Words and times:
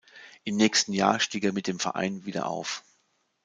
Im 0.45 0.55
nächsten 0.55 0.93
Jahr 0.93 1.19
stieg 1.19 1.43
er 1.43 1.53
mit 1.53 1.67
dem 1.67 1.77
Verein 1.79 2.25
wieder 2.25 2.47
auf. 2.47 2.83